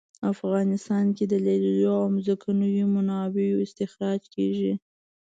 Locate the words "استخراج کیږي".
3.65-4.73